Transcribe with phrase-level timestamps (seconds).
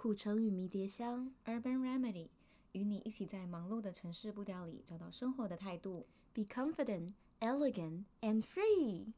[0.00, 2.28] 苦橙与迷迭香，Urban Remedy，
[2.70, 6.06] 与你一起在忙碌的城市步调里找到生活的态度。
[6.32, 9.08] Be confident, elegant, and free。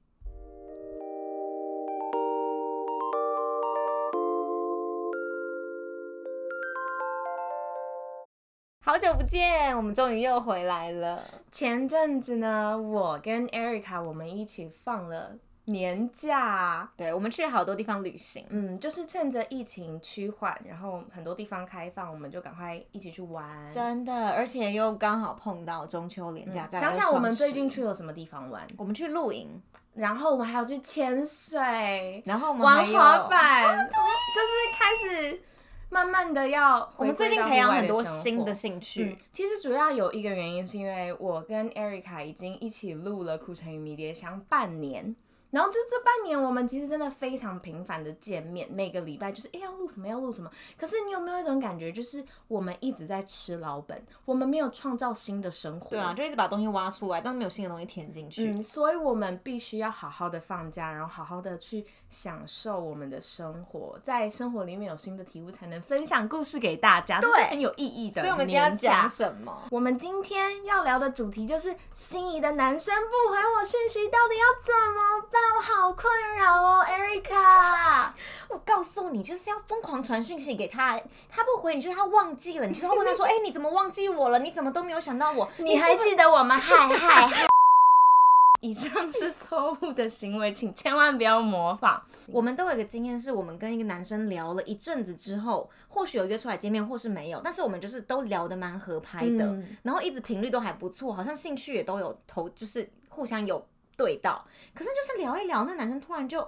[8.83, 11.43] 好久不见，我们终于又回来了。
[11.53, 15.39] 前阵子呢，我跟 Erica 我们一起放了。
[15.71, 23.71] 年假，对，我们去了好多地方旅行，嗯，就是趁着疫情趋缓，然后很多地方开放，我们就赶快一起去玩。
[23.71, 26.81] 真的，而且又刚好碰到中秋连假，嗯。
[26.81, 28.67] 想想我们最近去了什么地方玩？
[28.77, 29.61] 我们去露营，
[29.95, 35.41] 然后我们还要去潜水，然后我们玩滑板，啊，就是开始
[35.89, 36.89] 慢慢的要。
[36.97, 39.27] 我们最近培养很多新的兴趣，嗯。
[39.33, 45.17] 其实主要有一个原因是因为我跟 Erica 已经一起录了《苦橙与迷迭香》半年。
[45.51, 50.51] 然后就这半年，我们其实真的非常频繁的见面，每个礼拜就是哎要录什么要录什么。
[50.79, 55.91] 可是你有没有一种感觉，就是我们一直在吃老本，我们没有创造新的生活。
[55.91, 58.51] 对啊，就一直把东西挖出来，但没有新的东西填进去。
[58.51, 68.21] 嗯，所以我们必须要好好的放假，然后好好的去享受我们的生活，在生活里面有新的体悟，才能分享故事给大家，对，这是很有意义的。
[68.21, 69.63] 所以我们今天要讲什么？
[69.71, 75.40] 我们今天要聊的主题就是心仪的男生不回我讯息，到底要怎么办？
[75.57, 78.11] 我好困扰哦，Erica。
[78.49, 84.39] 我告诉你，就是要疯狂传讯息给他，他不回你，就是他忘记了，你就要问他说：“哎、欸，你怎么忘记我了？
[84.39, 85.49] 你怎么都没有想到我？
[85.59, 87.47] 你还记得我吗？”嗨嗨嗨！
[88.61, 92.03] 以上是错误的行为，请千万不要模仿。
[92.27, 103.65] 我们都有一个经验，是我们跟一个男生聊了一阵子之后，或许有约出来见面，或是没有，但是我们就是都聊得蛮合拍的，嗯、然后一直频率都还不错，好像兴趣也都有投，就是互相有。
[104.01, 104.43] 对到，
[104.75, 106.41] 可是就是聊一聊，那男生突然就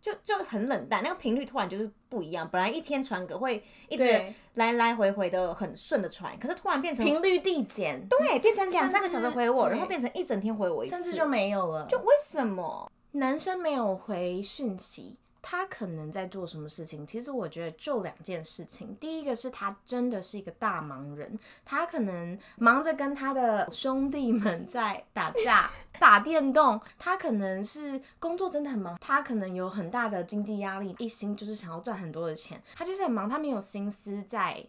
[0.00, 2.48] 就就很冷淡，那个频率突然就是不一样。
[2.50, 4.04] 本来一天传个会一直
[4.54, 11.86] 来来回回的很顺的传，可是突然变成频率递减，对，变成两三个小时回我，然后变成一整天回我一次，甚至就没有了。
[11.86, 15.18] 就为什么男生没有回讯息？
[15.46, 17.06] 他可能在做什么事情？
[17.06, 18.96] 其实我觉得就两件事情。
[18.98, 26.80] 第一个是他真的是一个大忙人，他可能忙着跟他的兄弟们在打架、 打电动。
[26.98, 32.58] 他可能是工作真的很忙，他可能有很大的经济压力，一心就是想要赚很多的钱。
[32.74, 34.66] 他就是很忙，他没有心思在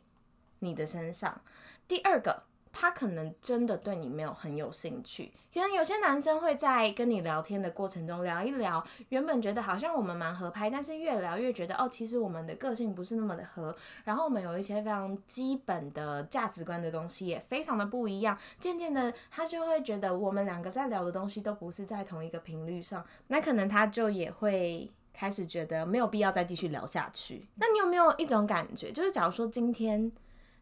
[0.59, 1.41] 你的身上。
[1.87, 2.43] 第二个。
[2.77, 27.47] 他可能真的对你没有很有兴趣，可能有些男生会在跟你聊天的过程中聊一聊，原本觉得好像我们蛮合拍，但是越聊越觉得哦，其实我们的个性不是那么的合，然后我们有一些非常基本的价值观的东西也非常的不一样，渐渐的他就会觉得我们两个在聊的东西都不是在同一个频率上，那可能他就也会开始觉得没有必要再继续聊下去。
[27.55, 30.11] 那你有没有一种感觉，就是假如说今天，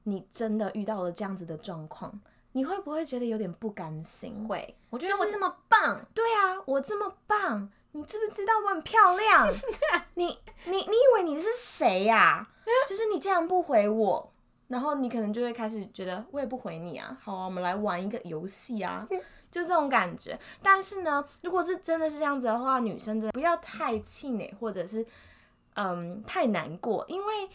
[0.03, 2.19] 你真的遇到了这样子的状况，
[2.51, 4.47] 你会不会觉得有点不甘心？
[4.47, 9.47] 会，我觉得我这么棒，对啊，我这么棒，你知不知道我很漂亮？
[10.15, 10.25] 你
[10.65, 12.49] 你你以为你是谁呀？
[12.87, 14.33] 就是你这样不回我，
[14.67, 17.17] 然后你可能就会开始觉得我也不回你啊。
[17.21, 19.07] 好啊，我们来玩一个游戏啊，
[19.49, 20.37] 就这种感觉。
[20.61, 25.05] 但是呢，如果是真的是这样子的话，女生真的不要太气馁，或者是
[25.75, 27.49] 嗯太难过，因为。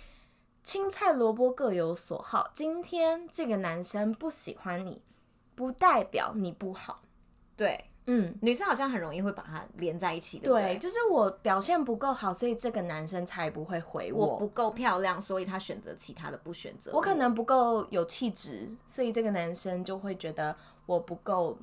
[0.69, 2.51] 青菜萝卜各有所好。
[2.53, 5.01] 今天这个男生不喜欢你，
[5.55, 7.01] 不代表你不好。
[7.57, 10.75] 对，嗯，女生好像很容易会把它连在一起，对不对？
[10.75, 14.27] 对，就是我表现不够好，所以这个男生才不会回我。
[14.27, 16.99] 我不够漂亮，所以他选择其他的，不选择我。
[16.99, 20.55] 我可能不够有气质，所以这个男生就会觉得
[20.85, 21.57] 我不够。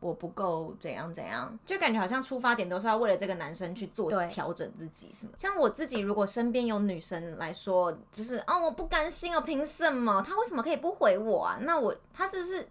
[0.00, 5.32] 我不够怎样怎样，就感觉好像出发点都是要为了这个男生去做调整自己，什么？
[5.36, 10.22] 像我自己，如果身边有女生来说，就是啊，我不甘心哦，凭什么？
[10.22, 11.58] 他为什么可以不回我啊？
[11.62, 12.68] 那我他是不是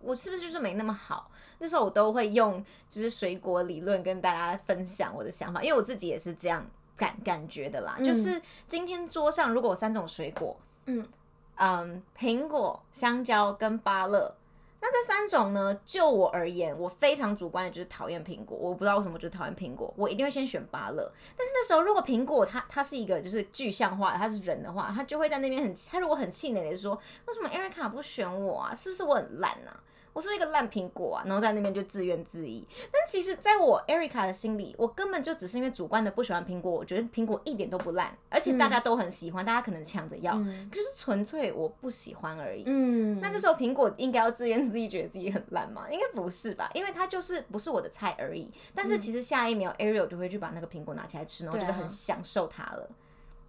[0.00, 1.30] 我是不是就是没那么好？
[1.58, 6.66] 那时候我都会用就是水果理论跟大家分享我的想法，因为我自己也是这样
[6.96, 7.96] 感感觉的啦。
[7.98, 10.56] 嗯、就是今天桌上如果有三种水果，
[10.86, 11.06] 嗯
[11.56, 14.34] 嗯，苹果、香蕉跟芭乐。
[14.84, 15.78] 那这三种呢？
[15.84, 18.58] 就我而言，我非常主观的就是讨厌苹果。
[18.58, 21.08] 我不知道为什么就讨厌苹果，我一定会先选芭乐。
[21.36, 28.74] 但是那时候，如果苹果它它是一个就是具象化的，它是人的话，他就会在那边很，他如果很气馁的说，为什么 Erica 不选我啊？
[28.74, 29.80] 是不是我很烂啊？
[30.12, 32.62] 我是一个烂苹果啊，然后在那边就自怨自艾。
[32.92, 36.70] 但其实，在我 Erica 的心里，我根本就只是因为主观的不喜欢苹果。
[36.70, 42.64] 我觉得苹果一点都不烂，而且大家都很喜欢，嗯、大家可能抢着要，嗯、就是纯粹我不喜欢而已。
[42.66, 45.86] 嗯，那这时候苹果应该要自怨自艾，觉得自己很烂吗？
[45.90, 46.70] 应该不是吧？
[46.74, 48.52] 因为它就是不是我的菜而已。
[48.74, 52.88] 但是其实下一秒、嗯、Ariel 就会去把那个苹果拿起来吃，然后觉得很享受它了。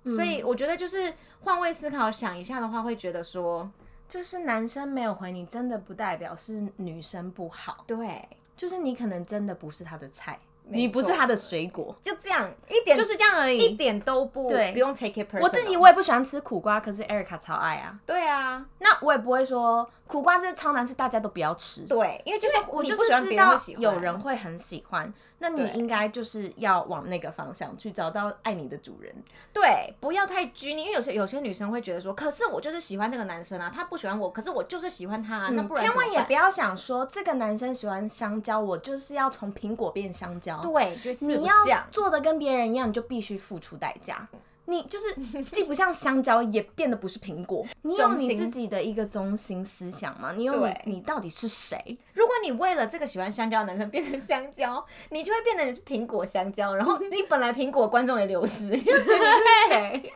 [0.06, 3.70] 嗯、所以我觉得就是换位思考想一下的话，会觉得说，
[4.14, 7.84] 就是男生没有回你，真的不代表是女生不好。
[7.88, 10.40] 对，就是你可能真的不是他的菜。
[10.70, 15.42] 你不是他的水果，就这样一点，就是这样而已，一点都不对，不用 take it personal。
[15.42, 18.00] 我自己我也不喜欢吃苦瓜，可是 Erica 超爱啊。
[18.06, 21.82] 对啊，那我也不会说苦瓜真的超难吃，大家都不要吃。
[21.82, 29.14] 对，因为就是我就是知道有人会很喜欢，那你应该就是要往那个方向去找到爱你的主人。
[29.52, 35.50] 对，不要太拘泥，因为有些有些女生会觉得说，可是我就是喜欢那个男生啊，他不喜欢我，可是我就是喜欢他啊。
[35.52, 40.53] 那不然千万也不要想说这个男生喜欢香蕉，我就是要从苹果变香蕉。
[40.62, 41.26] 对，就是。
[41.26, 41.54] 你要
[41.90, 44.28] 做的跟别人一样，你就必须付出代价。
[44.66, 45.14] 你就是
[45.44, 47.66] 既不像香蕉，也变得不是苹果。
[47.84, 50.32] 你有你自己的一个中心思想吗？
[50.36, 51.98] 你有你，你到底是谁？
[52.14, 56.76] 如果你为了这个喜欢香蕉的男生变成香蕉， 你就会变成苹果香蕉。
[56.76, 60.14] 然后 你本来苹果观众也流失，对，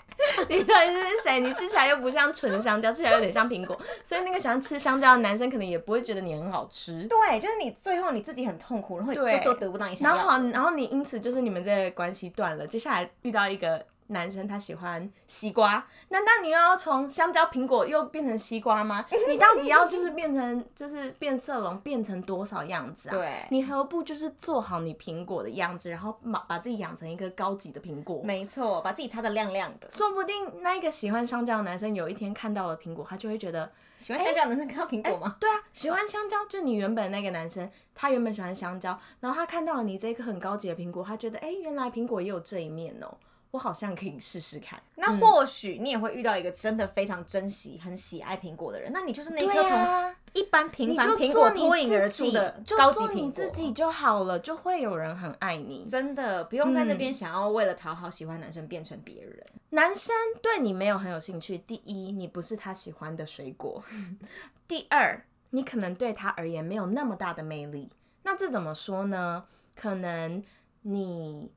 [0.49, 1.39] 你到底是谁？
[1.41, 7.05] 你吃起来又不像纯香蕉，吃起来有点像苹果，所以那个喜欢吃香蕉的男生可能也不会觉得你很好吃。
[7.07, 10.15] 对，就是你最后你自己很痛苦，然后都都得不到你想要。
[10.15, 12.65] 然后好，然后你因此就是你们这个关系断了。
[12.65, 13.85] 接下来遇到一个。
[14.07, 19.05] 男生他喜欢西瓜，难道你又要从香蕉、苹果又变成西瓜吗？
[19.29, 23.11] 你到底要就是变成就是变色龙，变成多少样子啊？
[23.11, 28.21] 对，你何不就是做好你苹果的样子，然后把把自己养成一个高级的苹果？
[28.23, 29.89] 没错，把自己擦的亮亮的。
[29.89, 35.35] 说不定那一个喜欢香蕉的男生有一天看到了苹果，他就会觉得喜欢香蕉的男生看到苹果吗？
[35.39, 43.13] 对啊，喜欢香蕉，就你原本那个男生，他原本喜欢香蕉，然后他看到了你这个很高级的苹果，他觉得哎，原来苹果也有这一面哦。
[43.57, 44.79] 我好像可以试试看。
[44.97, 48.91] 那或许你也会遇到一个真的非常珍惜、很喜爱苹果的人。
[48.93, 55.87] 那你就是那颗从一般平凡苹果脱颖而出的高级苹果，你自己就好了，就会有人很爱你。
[55.89, 59.43] 真的不用在那边想要为了讨好喜欢男生变成别人。
[59.71, 61.57] 男生对你没有很有兴趣。
[61.57, 63.81] 第一，你不是他喜欢的水果；
[64.67, 65.19] 第二，
[65.49, 67.89] 你可能对他而言没有那么大的魅力。
[68.21, 69.45] 那这怎么说呢？
[69.75, 70.43] 可能
[70.83, 71.51] 你。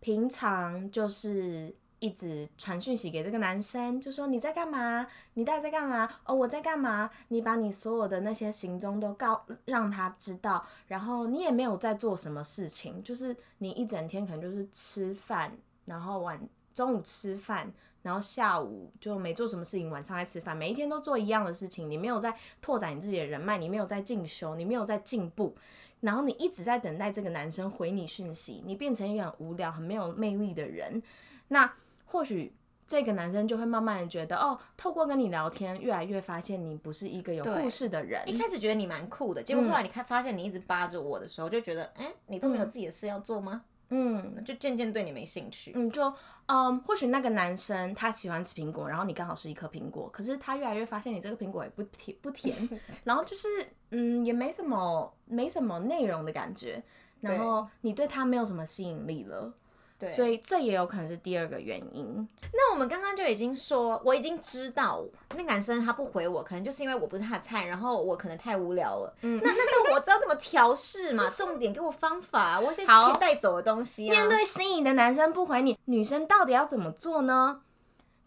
[0.00, 5.06] 平常就是一直传讯息给这个男生，就说你在干嘛？
[5.34, 6.08] 你到底在干嘛？
[6.24, 7.10] 哦，我在干嘛？
[7.28, 15.52] 你把你所有的那些行踪都告让他知道，然后你也没有在做什么事情，就是你一整天可能就是吃饭，
[15.84, 16.40] 然后晚
[16.72, 17.70] 中午吃饭，
[18.02, 25.54] 然后下午就没做什么事情，晚上来吃饭，每一天都做一样的事情，你没有在拓展你自己的人脉，你没有在进修，你没有在进步。
[26.00, 31.02] 然后你一直在等待这个男生回你讯息，你变成一个很无聊、很没有魅力的人。
[31.48, 31.70] 那
[32.06, 32.54] 或许
[32.86, 38.26] 这个男生就会慢慢的觉得，哦，透过跟你聊天，越来越发现你不是一个有故事的人。
[38.26, 43.62] 一开始觉得你蛮酷的，结果后来你看发现你一直扒着我的时候，就觉得，哎、嗯，你都没有自己的事要做吗？
[43.90, 45.72] 嗯，就渐渐对你没兴趣。
[45.74, 46.12] 嗯，就
[46.46, 52.56] 嗯，或许那个男生他喜欢吃苹果，然后你刚好是一颗苹果，可是他越来越发现你这个苹果也不甜不甜，
[53.04, 53.48] 然后就是
[53.90, 56.82] 嗯，也没什么没什么内容的感觉，
[57.20, 59.52] 然后你对他没有什么吸引力了。
[60.00, 62.26] 对，所以这也有可能是第二个原因。
[62.54, 65.04] 那我们刚刚就已经说，我已经知道
[65.36, 69.14] 那男生他不回我，可能就是因为我不是他的菜，然后我可能太无聊了。
[69.20, 71.28] 嗯，那那那我知道怎么调试嘛？
[71.36, 74.10] 重点给我方法，我先可以带走的东西啊。
[74.10, 77.60] 面对心仪的男生不回你，女生到底要怎么做呢？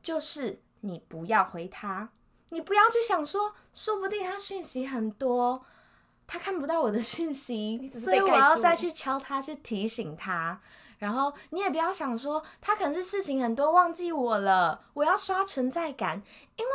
[0.04, 2.10] 就是你不要回他，
[2.50, 5.60] 你不要去想说，说不定他讯息很多，
[6.27, 10.62] 他看不到我的讯息，所以我要再去敲他，去提醒他。
[11.03, 16.24] 然后你也不要想说他可能是事情很多忘记我了，我要刷存在感。
[16.55, 16.72] 因为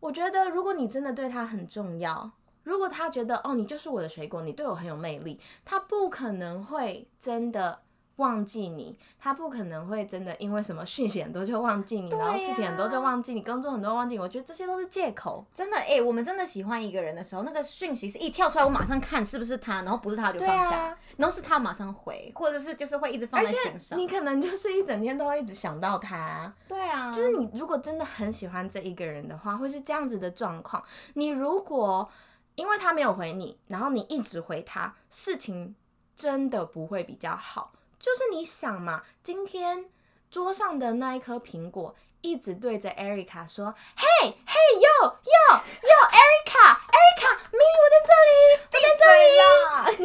[0.00, 2.32] 我觉得如果你真的对他很重要，
[2.64, 7.82] 如果他觉得哦，你就是我的水果，你对我很有魅力，他不可能会真的。
[8.18, 14.20] 忘记你，他不可能会真的因为什么讯息很多就忘记你，啊、然后事情很多就忘记你，工作很多忘记你。
[14.20, 15.44] 我觉得这些都是借口。
[15.54, 23.98] 真的，哎、欸，我们真的喜欢一个人的时候，那个讯息是一跳出来，我马上看是不是他，然后不是他就放下，啊、然后是他马上回，或者是就是会一直放在心上。
[23.98, 26.52] 你可能就是一整天都会一直想到他。
[26.66, 30.82] 对啊，就是你如果真的很喜欢这一个人的话，会是这样子的状况。
[31.14, 32.10] 你如果
[32.56, 35.76] 因为他没有回你，然后你一直回他，事情
[36.16, 37.72] 真的不会比较好。
[37.98, 39.86] 就是你想嘛，今天
[40.30, 44.06] 桌上的那一颗苹果一直对着 Erica 说：“嘿，
[44.46, 48.30] 嘿，哟，哟，哟，Erica，Erica，咪，我在这里，
[48.72, 49.26] 我在这里。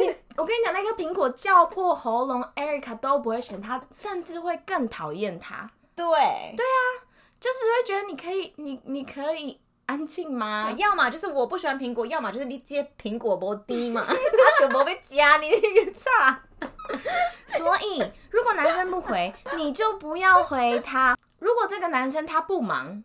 [0.06, 5.70] ”你，我跟你讲，那颗苹果叫破喉咙，Erica 都不会选它，甚至会更讨厌它。
[5.94, 6.04] 对，
[6.56, 6.78] 对啊，
[7.40, 10.72] 就是会觉得你可以，你你可以安静吗？
[10.76, 14.14] 要么就是我不喜欢苹果，要么就是你接苹果不低嘛， 他
[14.60, 16.42] 就不会加你那个差。
[17.46, 21.16] 所以，如果男生不回，你就不要回他。
[21.38, 23.02] 如果这个男生他不忙，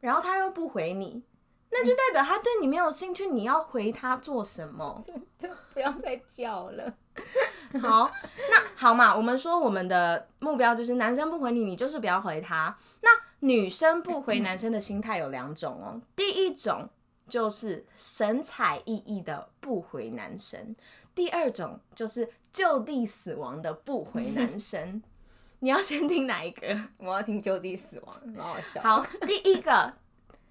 [0.00, 1.22] 然后他又不回你，
[1.70, 3.26] 那就代表他对你没有兴趣。
[3.26, 5.00] 你要回他做什么？
[5.04, 5.12] 就
[5.48, 6.94] 就不要再叫了。
[7.82, 8.10] 好，
[8.50, 12.76] 那好嘛，我们说我们的目标就是男生不回你，你就是不要回他。
[13.02, 16.00] 那女生不回男生的心态有两种哦。
[16.14, 16.88] 第一种
[17.28, 20.74] 就是神采奕奕的不回男生，
[21.18, 25.02] 第二种就是就地死亡的不回男生。
[25.58, 26.68] 你要先听哪一个？
[26.98, 28.80] 我要听就地死亡，蛮好笑。
[28.80, 29.94] 好，第一个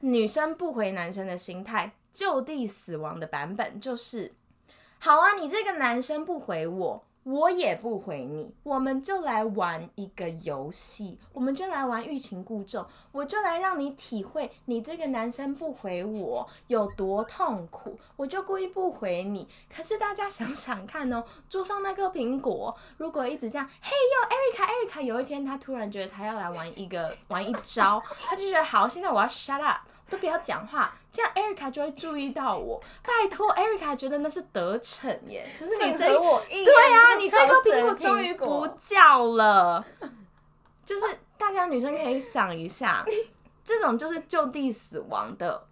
[0.01, 4.35] 女生不回男生的心态，就地死亡的版本就是。
[4.99, 19.45] 好啊，你这个男生不回我，我也不回你，我们就来玩一个游戏，我们就来玩欲擒故纵，我就来让你体会你这个男生不回我有多痛苦，我就故意不回你。
[19.69, 29.81] 可是大家想想看哦，桌上那个苹果，如果一直这样，嘿哟，Erica，Erica，有一天他突然觉得他要来玩一个玩一招，他就觉得好，现在我要 shut up。
[30.09, 32.79] 都不要讲话，这样 Erica 就会注意到我。
[33.01, 39.83] 拜托，Erica 觉得那是得逞耶，就是你这我对啊，你这颗苹果终于不叫了。
[40.85, 41.05] 就是
[41.35, 43.03] 大家女生可以想一下，
[43.65, 45.65] 这种就是就地死亡的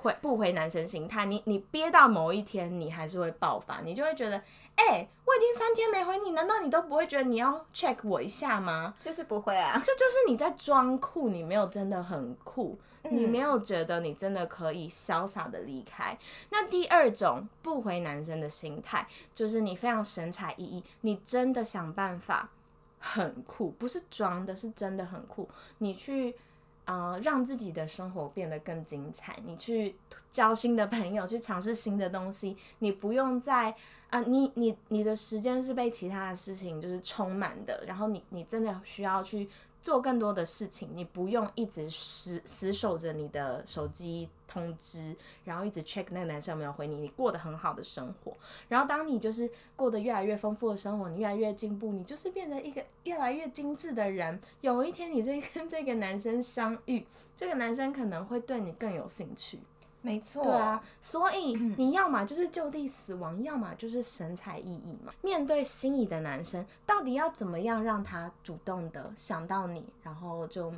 [0.00, 1.26] 回不回男生心态。
[1.26, 4.36] 你你憋到某一天，你还是会爆发，你就会觉得，
[4.76, 8.94] 哎、欸，我已经三天没回你，难道你都不会觉得你要 check 我一下吗？
[9.00, 12.78] 就是不会啊，这就是你在装酷，你没有真的很酷。
[13.02, 16.18] 你没有觉得你真的可以潇洒的离开？
[16.50, 22.50] 那第二种不回男生的心态，就是你非常神采奕奕，你真的想办法
[22.98, 25.48] 很酷，不是装的，是真的很酷。
[25.78, 26.36] 你去
[26.84, 29.96] 啊让自己的生活变得更精彩，你去
[30.30, 33.74] 交新的朋友，去尝试新的东西，你不用再
[34.10, 39.48] 啊、你你你的时间是被其他的事情就是充满的，然后你你真的需要去。
[39.82, 47.00] 做更多的事情，你不用一直死死守着你的手机通知，然后一直 check 那个男生有没有回你。
[47.00, 48.36] 你过得很好的生活，
[48.68, 54.38] 然后当你就是过得越来越丰富的生活，你越来越进步，你就是变成一个越来越精致的人。
[54.60, 59.60] 有一天，你在跟这个男生相遇，这个男生可能会对你更有兴趣。
[60.02, 65.12] 没错，对啊，所以你要么就是就地死亡，要么就是神采奕奕嘛。
[65.22, 70.72] 面对心仪的男生，到底要怎么样让他主动的想到你，然后就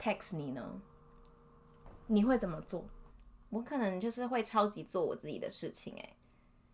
[0.00, 0.80] text 你呢？
[2.06, 2.84] 你会怎么做？
[3.50, 6.16] 我可能就是会超级做我自己的事情，哎，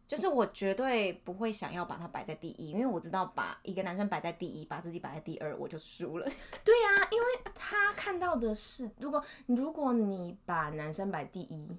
[0.07, 6.25] 就是我绝对不会想要把他摆在第一，因为我知道把一个男生摆在第一，把自己摆在第二，我就输了。
[6.65, 11.77] 对呀，因为他看到的是，如果如果你把男生摆第一，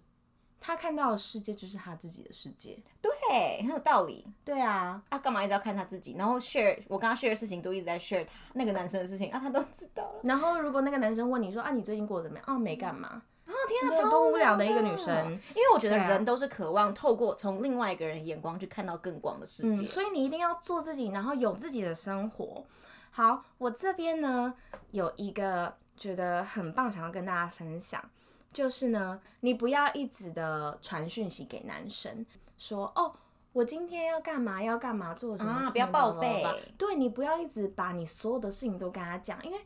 [0.59, 2.77] 他看到的世界就是他自己的世界。
[3.01, 4.25] 对，很有道理。
[4.43, 6.15] 对啊，啊，干嘛一直要看他自己？
[6.17, 10.19] 然后 share 我跟他 share 的事情都一直在 share 他那个男生的事情啊，他都知道了。
[10.23, 12.45] 然后如果那个男生问你说啊，你最近过得怎么样？
[12.47, 13.07] 啊，没干嘛。
[13.07, 13.21] 啊，
[13.67, 15.31] 天啊，超多无聊的一个女生。
[15.31, 19.83] 因为我觉得人都是渴望透过从另外一个人眼光去看到更广的世界。
[19.83, 22.65] 嗯，所以你一定要做自己，然后有自己的生活。
[23.11, 24.53] 好，我这边呢
[24.91, 28.03] 有一个觉得很棒，想要跟大家分享，
[28.53, 32.25] 就是呢，你不要一直的传讯息给男生，
[32.57, 33.11] 说哦，
[33.53, 36.45] 我今天要干嘛，要干嘛，做什么，啊，不要报备。
[36.77, 39.57] 对，你不要一直把你所有的事情都跟他讲，因为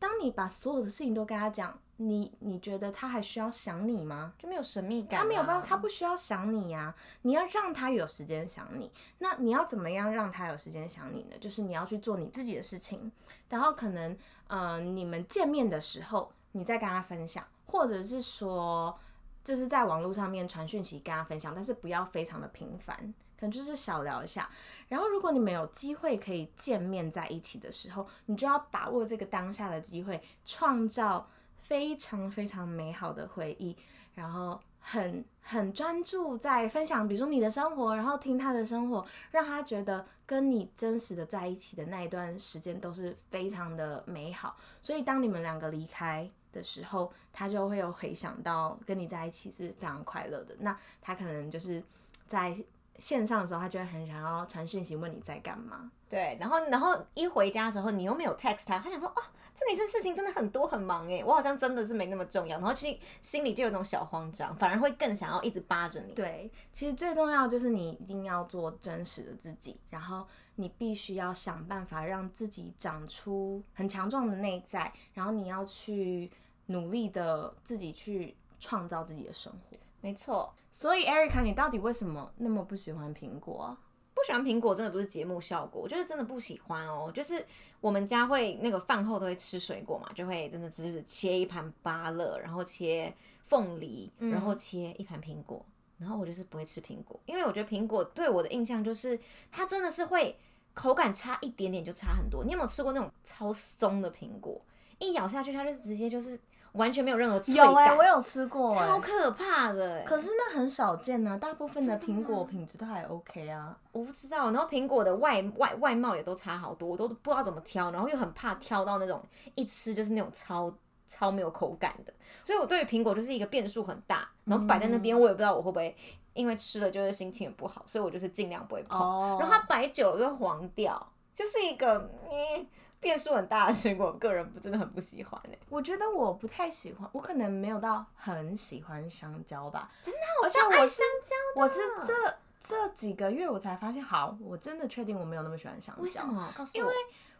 [0.00, 4.32] 当你把所有的事情都跟他讲，你你觉得他还需要想你吗？
[4.38, 5.20] 就没有神秘感。
[5.20, 6.92] 他没有办法，他不需要想你呀。
[7.22, 8.90] 你要让他有时间想你。
[9.18, 11.36] 那你要怎么样让他有时间想你呢？
[11.38, 13.12] 就是你要去做你自己的事情，
[13.50, 14.16] 然后可能
[14.48, 18.98] 呃，你们见面的时候，你再跟他分享，或者是说，
[19.44, 24.48] 就是在网络上面传讯息跟他分享，但是不要非常的频繁，可能就是小聊一下。
[24.88, 31.28] 然后如果你们有机会可以见面在一起的时候，你就要把握这个当下的机会，创造。
[31.62, 33.76] 非常非常美好的回忆，
[34.14, 44.56] 然后很很专注在分享，比如说你的生活，然后听他的生活，让他觉得跟你真实的在一起的那一段时间都是非常的美好。
[44.80, 50.56] 所以当你们两个离开的时候，他就会有回想到跟你在一起是非常快乐的。
[50.58, 51.80] 那他可能就是
[52.26, 52.56] 在
[53.00, 55.90] 线上的时候，他就会很想要传讯息问你在干嘛。
[56.08, 59.22] 对，然后然后一回家的时候，你又没有 text 他，他想说哦。
[59.52, 66.14] 这女生事情真的很多很忙哎，我好像真的是没那么重要，然后其实心里就有种小慌张，反而会更想要一直扒着你。
[66.14, 76.30] 对，其实最重要就是你一定要做真实的自己，然后你必须要想办法让自己长出很强壮的内在，然后你要去
[76.66, 79.76] 努力的自己去创造自己的生活。
[80.00, 83.76] 没错，所以 Erica，你到底为什么那么不喜欢苹果？
[84.14, 87.10] 不不喜欢苹果，真的不是节目效果，我觉得真的不喜欢哦。
[87.10, 87.42] 就是
[87.80, 93.14] 我们家会那个饭后都会吃水果嘛，就会真的就是切一盘芭乐，然后切
[93.44, 99.18] 凤梨，然后切一盘苹果，嗯、然后我就是不会吃苹果，因为我觉得苹果对我的印象就是
[99.50, 100.38] 它真的是会
[100.74, 102.44] 口感差一点点就差很多。
[102.44, 104.60] 你有没有吃过那种超松的苹果？
[104.98, 106.38] 一咬下去它就直接就是。
[106.72, 107.66] 完全没有任何脆感。
[107.66, 110.04] 有哎、欸，我有吃过、欸，超可怕的、欸。
[110.04, 113.76] 可是那很少见呢、啊，大部分的苹果品质都还 OK 啊。
[113.92, 119.20] 我不知道，然后苹果的外外外貌也都差好多，我都不知道怎么挑，然后又很怕挑到那种
[119.54, 120.72] 一吃就是那种超
[121.08, 122.12] 超没有口感的。
[122.44, 125.96] 所以我对于苹果就是一个变数很大，然后摆在那边，我也不知道我会不会
[126.34, 128.98] 因为吃了就是心情也不好，所以我就是尽量不会碰。
[128.98, 129.40] Oh.
[129.40, 132.66] 然后它摆久了就黄掉，就是一个嗯。
[133.00, 135.58] 变数很大的水果，我个人不真的很不喜欢哎、欸。
[135.70, 139.90] 我觉得我不太喜欢，我可能没有到很喜欢香蕉吧。
[140.02, 141.60] 真的，我像我香蕉。
[141.62, 146.02] 我是这这几个月我才发现，好，我真的确定我没有那么喜欢香蕉。
[146.02, 146.52] 为什么？
[146.56, 146.82] 告诉我。
[146.82, 146.94] 因为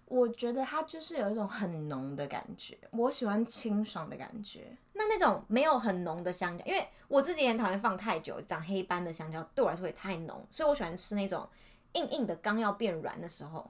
[0.06, 4.76] 我觉得它就是有一种很浓的感觉，我喜欢清爽的感觉。
[4.94, 11.46] 那那种没有很浓的香蕉，因为我自己也很讨厌放太久长黑斑的香蕉，对我来说也太浓，所以我喜欢吃那种
[11.92, 13.68] 硬硬的，刚要变软的时候。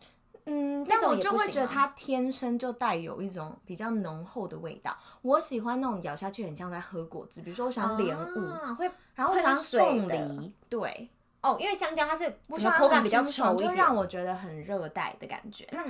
[0.53, 4.97] 嗯，但我就会觉得它天生就带有一种比较浓厚的味道。
[5.23, 11.09] 我喜欢那种咬下去很像在喝果汁，比如说我喜欢莲雾，会，然后我喜欢凤梨，对，
[11.41, 15.69] 哦，因为香蕉它是我觉得口感比较稠一点，就让我觉得很热带的感觉。
[15.71, 15.85] 那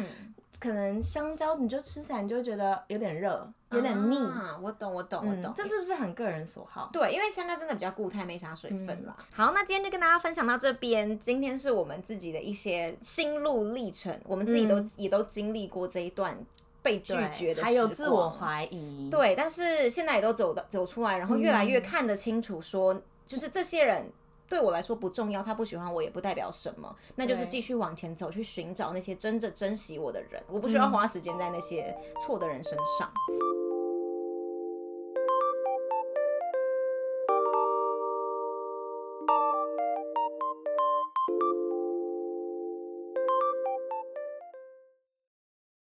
[0.61, 4.19] 可能香蕉你就吃起来你就会觉得有点热，有点腻。
[4.19, 5.52] 啊，我懂，我懂，我懂。
[5.57, 6.90] 这是不是很个人所好？
[6.93, 9.17] 对，因为香蕉真的比较固态，没啥水分啦。
[9.33, 11.19] 好，那今天就跟大家分享到这边。
[11.19, 16.38] 今天是我们自己的一些心路历程，我们自己都也都经历过这一段
[16.83, 19.09] 被拒绝的，还有自我怀疑。
[19.11, 24.12] 对，但是现在也都走的走出来，然后越来越看得清楚，说就是这些人。
[24.50, 30.42] 对我来说不重要，他不喜欢我也不代表什么，那就是继续往前走，去寻找那些真正珍惜我的人。
[30.49, 33.11] 我不需要花时间在那些错的人身上。